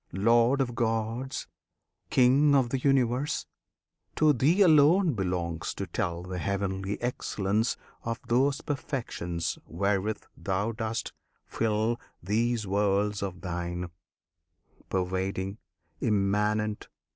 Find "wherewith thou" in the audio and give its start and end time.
9.63-10.71